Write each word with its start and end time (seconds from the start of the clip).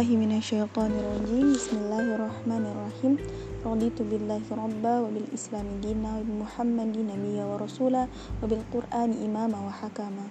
billahi 0.00 0.16
minasyaitonir 0.16 1.04
rajim. 1.04 1.52
Bismillahirrahmanirrahim. 1.52 3.20
Raditu 3.60 4.00
billahi 4.08 4.48
rabba 4.48 5.04
wa 5.04 5.12
bil 5.12 5.28
islami 5.28 5.76
dina 5.84 6.16
wa 6.16 6.40
Muhammadin 6.40 7.04
nabiyya 7.04 7.44
wa 7.44 7.60
rasula 7.60 8.08
wa 8.08 8.44
bil 8.48 8.64
qur'ani 8.72 9.20
imama 9.20 9.60
wa 9.60 9.68
hakama. 9.68 10.24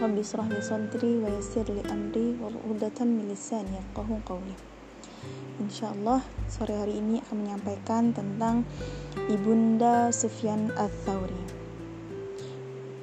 Rabbi 0.00 0.24
israh 0.24 0.48
li 0.48 0.64
sadri 0.64 1.20
wa 1.20 1.28
yassir 1.28 1.68
li 1.68 1.84
amri 1.92 2.40
wa 2.40 2.48
udatan 2.72 3.20
min 3.20 3.28
lisani 3.28 3.68
yafqahu 3.76 4.16
qawli. 4.24 4.56
Insyaallah 5.60 6.24
sore 6.48 6.72
hari 6.72 7.04
ini 7.04 7.20
akan 7.28 7.44
menyampaikan 7.44 8.16
tentang 8.16 8.64
Ibunda 9.28 10.08
Sufyan 10.08 10.72
Ats-Tsauri. 10.72 11.44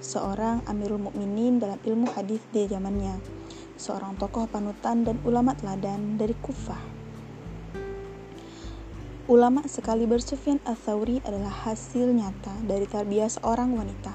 Seorang 0.01 0.65
Amirul 0.65 1.05
Mukminin 1.05 1.61
dalam 1.61 1.77
ilmu 1.85 2.09
hadis 2.17 2.41
di 2.49 2.65
zamannya 2.65 3.34
seorang 3.75 4.15
tokoh 4.15 4.47
panutan 4.47 5.03
dan 5.03 5.19
ulama 5.27 5.51
teladan 5.55 6.15
dari 6.15 6.31
Kufah. 6.39 6.79
Ulama 9.25 9.65
sekali 9.65 10.05
bersufyan 10.05 10.61
Ats-Tsauri 10.63 11.19
adalah 11.25 11.51
hasil 11.65 12.13
nyata 12.13 12.61
dari 12.63 12.85
tarbiyah 12.85 13.27
seorang 13.27 13.73
wanita. 13.73 14.13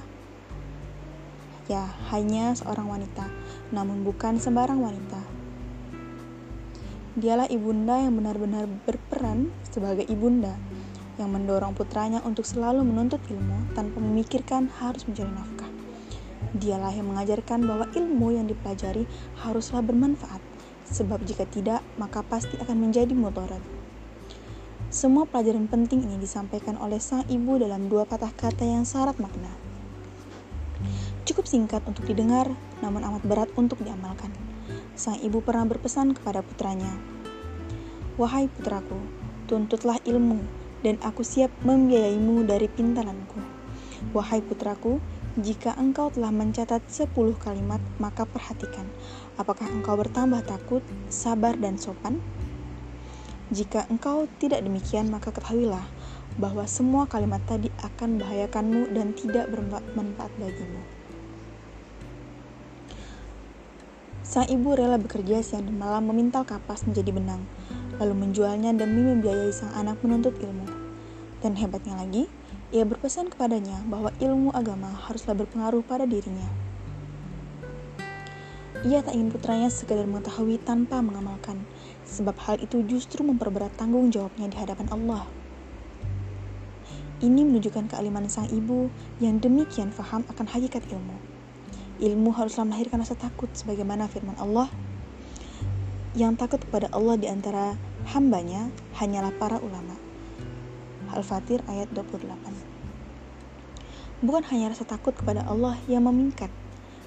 Ya, 1.66 1.86
hanya 2.14 2.55
seorang 2.55 2.86
wanita, 2.86 3.27
namun 3.74 4.06
bukan 4.06 4.38
sembarang 4.38 4.78
wanita. 4.78 5.23
Dialah 7.19 7.50
ibunda 7.50 7.98
yang 7.98 8.14
benar-benar 8.19 8.70
berperan 8.86 9.50
sebagai 9.66 10.06
ibunda 10.06 10.55
yang 11.19 11.34
mendorong 11.34 11.74
putranya 11.74 12.22
untuk 12.22 12.47
selalu 12.47 12.86
menuntut 12.86 13.19
ilmu 13.28 13.74
tanpa 13.74 13.98
memikirkan 13.98 14.70
harus 14.78 15.05
mencari 15.05 15.30
nafkah. 15.34 15.69
Dialah 16.51 16.91
yang 16.91 17.15
mengajarkan 17.15 17.62
bahwa 17.62 17.87
ilmu 17.95 18.34
yang 18.34 18.51
dipelajari 18.51 19.06
haruslah 19.39 19.87
bermanfaat, 19.87 20.43
sebab 20.83 21.23
jika 21.23 21.47
tidak, 21.47 21.79
maka 21.95 22.27
pasti 22.27 22.59
akan 22.59 22.91
menjadi 22.91 23.15
mudarat. 23.15 23.62
Semua 24.91 25.23
pelajaran 25.23 25.71
penting 25.71 26.03
ini 26.03 26.19
disampaikan 26.19 26.75
oleh 26.75 26.98
sang 26.98 27.23
ibu 27.31 27.55
dalam 27.62 27.87
dua 27.87 28.03
patah 28.03 28.34
kata 28.34 28.67
yang 28.67 28.83
syarat 28.83 29.15
makna. 29.23 29.55
Cukup 31.23 31.47
singkat 31.47 31.87
untuk 31.87 32.11
didengar, 32.11 32.51
namun 32.83 33.06
amat 33.06 33.23
berat 33.23 33.51
untuk 33.55 33.78
diamalkan. 33.87 34.34
Sang 34.98 35.15
ibu 35.23 35.39
pernah 35.39 35.62
berpesan 35.71 36.19
kepada 36.19 36.43
putranya, 36.43 36.91
Wahai 38.19 38.51
putraku, 38.51 38.98
tuntutlah 39.47 40.03
ilmu, 40.03 40.43
dan 40.83 40.98
aku 41.06 41.23
siap 41.23 41.55
membiayaimu 41.62 42.43
dari 42.43 42.67
pintalanku. 42.67 43.39
Wahai 44.11 44.43
putraku, 44.43 44.98
jika 45.39 45.78
engkau 45.78 46.11
telah 46.11 46.34
mencatat 46.34 46.83
10 46.91 47.14
kalimat, 47.39 47.78
maka 48.03 48.27
perhatikan, 48.27 48.83
apakah 49.39 49.70
engkau 49.70 49.95
bertambah 49.95 50.42
takut, 50.42 50.83
sabar, 51.06 51.55
dan 51.55 51.78
sopan? 51.78 52.19
Jika 53.55 53.87
engkau 53.87 54.27
tidak 54.42 54.67
demikian, 54.67 55.06
maka 55.06 55.31
ketahuilah 55.31 55.87
bahwa 56.34 56.67
semua 56.67 57.06
kalimat 57.06 57.39
tadi 57.47 57.70
akan 57.78 58.19
membahayakanmu 58.19 58.91
dan 58.91 59.14
tidak 59.14 59.47
bermanfaat 59.55 60.34
bagimu. 60.34 60.83
Sang 64.27 64.50
ibu 64.50 64.75
rela 64.75 64.98
bekerja 64.98 65.47
siang 65.47 65.67
dan 65.67 65.78
malam 65.78 66.11
memintal 66.11 66.42
kapas 66.42 66.87
menjadi 66.91 67.15
benang, 67.15 67.47
lalu 68.03 68.19
menjualnya 68.19 68.75
demi 68.75 69.06
membiayai 69.06 69.55
sang 69.55 69.70
anak 69.78 70.03
menuntut 70.03 70.34
ilmu. 70.42 70.67
Dan 71.39 71.55
hebatnya 71.55 71.98
lagi, 71.98 72.27
ia 72.70 72.86
berpesan 72.86 73.26
kepadanya 73.34 73.82
bahwa 73.90 74.14
ilmu 74.22 74.54
agama 74.54 74.94
haruslah 74.94 75.34
berpengaruh 75.34 75.82
pada 75.82 76.06
dirinya. 76.06 76.46
Ia 78.86 79.02
tak 79.02 79.12
ingin 79.12 79.28
putranya 79.28 79.69
sekadar 79.69 80.06
mengetahui 80.06 80.56
tanpa 80.62 81.03
mengamalkan, 81.03 81.66
sebab 82.06 82.32
hal 82.47 82.56
itu 82.62 82.80
justru 82.86 83.26
memperberat 83.26 83.75
tanggung 83.75 84.09
jawabnya 84.14 84.48
di 84.48 84.56
hadapan 84.56 84.86
Allah. 84.88 85.26
Ini 87.20 87.44
menunjukkan 87.44 87.92
kealiman 87.92 88.25
sang 88.32 88.48
ibu 88.48 88.88
yang 89.20 89.36
demikian 89.42 89.92
faham 89.92 90.25
akan 90.32 90.47
hakikat 90.48 90.80
ilmu. 90.88 91.19
Ilmu 92.00 92.32
haruslah 92.32 92.64
melahirkan 92.64 93.04
rasa 93.04 93.12
takut 93.19 93.53
sebagaimana 93.53 94.09
firman 94.09 94.38
Allah. 94.41 94.72
Yang 96.16 96.41
takut 96.41 96.64
kepada 96.64 96.88
Allah 96.97 97.20
di 97.20 97.28
antara 97.28 97.76
hambanya 98.16 98.72
hanyalah 98.97 99.36
para 99.36 99.60
ulama. 99.60 99.92
Al-Fatir 101.12 101.60
ayat 101.69 101.92
28. 101.92 102.50
Bukan 104.20 104.44
hanya 104.53 104.69
rasa 104.69 104.84
takut 104.84 105.16
kepada 105.16 105.48
Allah 105.48 105.81
yang 105.88 106.04
memingkat, 106.04 106.53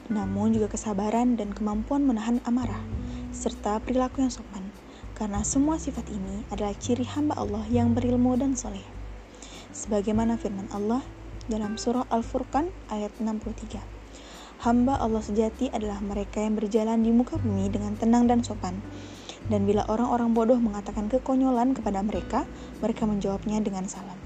namun 0.09 0.49
juga 0.49 0.73
kesabaran 0.73 1.37
dan 1.37 1.53
kemampuan 1.53 2.01
menahan 2.09 2.41
amarah, 2.41 2.81
serta 3.29 3.77
perilaku 3.85 4.25
yang 4.25 4.33
sopan, 4.33 4.65
karena 5.13 5.45
semua 5.45 5.77
sifat 5.77 6.09
ini 6.09 6.41
adalah 6.49 6.73
ciri 6.73 7.05
hamba 7.05 7.37
Allah 7.37 7.61
yang 7.69 7.93
berilmu 7.93 8.33
dan 8.33 8.57
soleh. 8.57 8.81
Sebagaimana 9.69 10.41
firman 10.41 10.65
Allah 10.73 11.05
dalam 11.45 11.77
surah 11.77 12.09
Al-Furqan 12.09 12.73
ayat 12.89 13.13
63. 13.21 13.77
Hamba 14.65 14.97
Allah 14.97 15.21
sejati 15.21 15.69
adalah 15.69 16.01
mereka 16.01 16.41
yang 16.41 16.57
berjalan 16.57 17.05
di 17.05 17.13
muka 17.13 17.37
bumi 17.37 17.69
dengan 17.69 17.93
tenang 17.93 18.25
dan 18.25 18.41
sopan, 18.41 18.81
dan 19.53 19.69
bila 19.69 19.85
orang-orang 19.85 20.33
bodoh 20.33 20.57
mengatakan 20.57 21.13
kekonyolan 21.13 21.77
kepada 21.77 22.01
mereka, 22.01 22.49
mereka 22.81 23.05
menjawabnya 23.05 23.61
dengan 23.61 23.85
salam. 23.85 24.22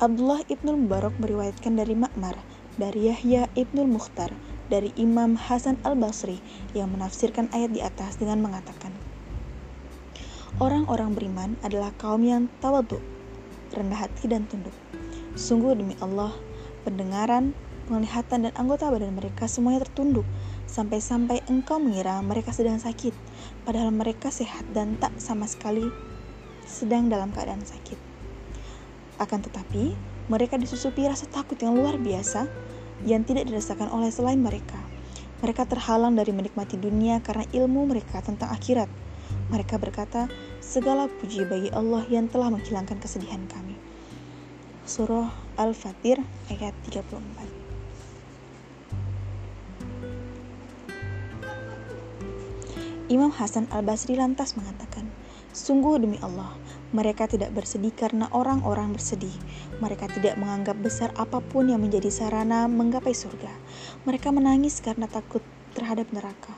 Abdullah 0.00 0.40
ibnul 0.48 0.80
Mubarak 0.80 1.12
meriwayatkan 1.20 1.76
dari 1.76 1.92
Makmar, 1.92 2.32
dari 2.80 3.12
Yahya 3.12 3.52
ibnul 3.52 3.84
Mukhtar, 3.84 4.32
dari 4.72 4.96
Imam 4.96 5.36
Hasan 5.36 5.76
al-Basri 5.84 6.40
yang 6.72 6.96
menafsirkan 6.96 7.52
ayat 7.52 7.68
di 7.68 7.84
atas 7.84 8.16
dengan 8.16 8.40
mengatakan, 8.40 8.96
Orang-orang 10.56 11.12
beriman 11.12 11.60
adalah 11.60 11.92
kaum 12.00 12.24
yang 12.24 12.48
tawadu, 12.64 12.96
rendah 13.76 14.08
hati 14.08 14.24
dan 14.24 14.48
tunduk. 14.48 14.72
Sungguh 15.36 15.76
demi 15.76 15.92
Allah, 16.00 16.32
pendengaran, 16.88 17.52
penglihatan 17.84 18.48
dan 18.48 18.56
anggota 18.56 18.88
badan 18.88 19.12
mereka 19.12 19.52
semuanya 19.52 19.84
tertunduk 19.84 20.24
sampai-sampai 20.64 21.44
engkau 21.52 21.76
mengira 21.76 22.16
mereka 22.24 22.56
sedang 22.56 22.80
sakit, 22.80 23.12
padahal 23.68 23.92
mereka 23.92 24.32
sehat 24.32 24.64
dan 24.72 24.96
tak 24.96 25.12
sama 25.20 25.44
sekali 25.44 25.84
sedang 26.64 27.12
dalam 27.12 27.36
keadaan 27.36 27.68
sakit. 27.68 28.09
Akan 29.20 29.44
tetapi, 29.44 29.92
mereka 30.32 30.56
disusupi 30.56 31.04
rasa 31.04 31.28
takut 31.28 31.60
yang 31.60 31.76
luar 31.76 32.00
biasa 32.00 32.48
yang 33.04 33.20
tidak 33.28 33.52
dirasakan 33.52 33.92
oleh 33.92 34.08
selain 34.08 34.40
mereka. 34.40 34.80
Mereka 35.44 35.68
terhalang 35.68 36.16
dari 36.16 36.32
menikmati 36.32 36.80
dunia 36.80 37.20
karena 37.20 37.44
ilmu 37.52 37.84
mereka 37.84 38.24
tentang 38.24 38.48
akhirat. 38.48 38.88
Mereka 39.52 39.76
berkata, 39.76 40.32
segala 40.64 41.04
puji 41.20 41.44
bagi 41.44 41.68
Allah 41.76 42.08
yang 42.08 42.32
telah 42.32 42.48
menghilangkan 42.48 42.96
kesedihan 42.96 43.44
kami. 43.48 43.76
Surah 44.88 45.28
Al-Fatir 45.60 46.24
ayat 46.48 46.72
34 46.88 47.60
Imam 53.10 53.34
Hasan 53.34 53.66
al-Basri 53.74 54.14
lantas 54.14 54.54
mengatakan, 54.54 55.02
Sungguh 55.50 55.98
demi 55.98 56.14
Allah, 56.22 56.54
mereka 56.90 57.30
tidak 57.30 57.54
bersedih 57.54 57.94
karena 57.94 58.26
orang-orang 58.34 58.90
bersedih. 58.90 59.34
Mereka 59.78 60.10
tidak 60.10 60.34
menganggap 60.34 60.74
besar 60.82 61.14
apa 61.14 61.38
pun 61.38 61.70
yang 61.70 61.78
menjadi 61.78 62.10
sarana 62.10 62.66
menggapai 62.66 63.14
surga. 63.14 63.50
Mereka 64.10 64.34
menangis 64.34 64.82
karena 64.82 65.06
takut 65.06 65.42
terhadap 65.78 66.10
neraka. 66.10 66.50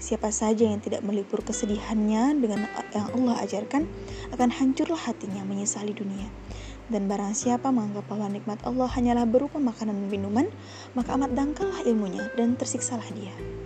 Siapa 0.00 0.32
saja 0.32 0.64
yang 0.66 0.80
tidak 0.80 1.04
melipur 1.04 1.44
kesedihannya 1.44 2.40
dengan 2.40 2.66
yang 2.96 3.12
Allah 3.14 3.44
ajarkan, 3.44 3.84
akan 4.32 4.48
hancurlah 4.50 4.98
hatinya 4.98 5.44
menyesali 5.46 5.92
dunia. 5.92 6.26
Dan 6.90 7.06
barang 7.06 7.36
siapa 7.36 7.70
menganggap 7.70 8.10
bahwa 8.10 8.32
nikmat 8.34 8.58
Allah 8.66 8.90
hanyalah 8.90 9.28
berupa 9.28 9.62
makanan 9.62 9.94
dan 9.94 10.08
minuman, 10.10 10.46
maka 10.98 11.14
amat 11.14 11.36
dangkallah 11.38 11.86
ilmunya 11.86 12.26
dan 12.34 12.58
tersiksalah 12.58 13.06
dia. 13.14 13.59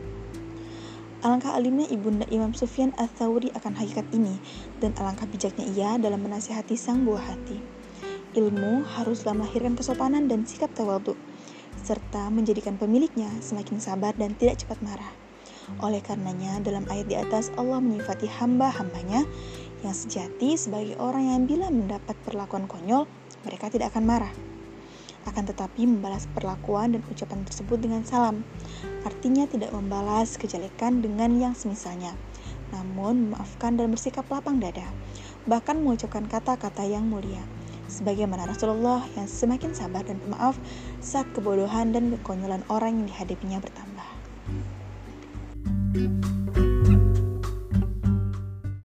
Alangkah 1.24 1.56
alimnya 1.56 1.88
ibunda 1.88 2.28
Imam 2.28 2.52
Sufyan 2.52 2.92
Ats-Tsauri 3.00 3.48
akan 3.56 3.72
hakikat 3.80 4.04
ini 4.12 4.36
dan 4.84 4.92
alangkah 5.00 5.24
bijaknya 5.24 5.64
ia 5.72 5.96
dalam 5.96 6.20
menasihati 6.20 6.76
sang 6.76 7.08
buah 7.08 7.32
hati. 7.32 7.56
Ilmu 8.36 8.84
haruslah 8.84 9.32
melahirkan 9.32 9.72
kesopanan 9.72 10.28
dan 10.28 10.44
sikap 10.44 10.68
tawadhu 10.76 11.16
serta 11.80 12.28
menjadikan 12.28 12.76
pemiliknya 12.76 13.32
semakin 13.40 13.80
sabar 13.80 14.12
dan 14.20 14.36
tidak 14.36 14.60
cepat 14.60 14.76
marah. 14.84 15.08
Oleh 15.80 16.04
karenanya, 16.04 16.60
dalam 16.60 16.84
ayat 16.92 17.08
di 17.08 17.16
atas 17.16 17.48
Allah 17.56 17.80
menyifati 17.80 18.28
hamba-hambanya 18.28 19.24
yang 19.80 19.96
sejati 19.96 20.60
sebagai 20.60 21.00
orang 21.00 21.32
yang 21.32 21.48
bila 21.48 21.72
mendapat 21.72 22.20
perlakuan 22.28 22.68
konyol, 22.68 23.08
mereka 23.48 23.72
tidak 23.72 23.96
akan 23.96 24.04
marah 24.04 24.53
akan 25.24 25.44
tetapi 25.48 25.88
membalas 25.88 26.28
perlakuan 26.32 26.96
dan 26.96 27.02
ucapan 27.08 27.44
tersebut 27.44 27.80
dengan 27.80 28.04
salam. 28.04 28.44
Artinya 29.04 29.44
tidak 29.48 29.72
membalas 29.72 30.36
kejelekan 30.36 31.00
dengan 31.04 31.36
yang 31.36 31.54
semisalnya, 31.56 32.16
namun 32.72 33.32
memaafkan 33.32 33.76
dan 33.76 33.92
bersikap 33.92 34.24
lapang 34.32 34.60
dada, 34.60 34.86
bahkan 35.44 35.80
mengucapkan 35.80 36.24
kata-kata 36.28 36.84
yang 36.84 37.08
mulia. 37.08 37.42
Sebagaimana 37.88 38.48
Rasulullah 38.48 39.04
yang 39.14 39.28
semakin 39.28 39.76
sabar 39.76 40.02
dan 40.08 40.16
pemaaf 40.24 40.56
saat 41.04 41.28
kebodohan 41.36 41.92
dan 41.92 42.16
kekonyolan 42.16 42.64
orang 42.72 43.04
yang 43.04 43.06
dihadapinya 43.12 43.60
bertambah. 43.60 44.08
thank 45.94 46.56
you 46.58 46.63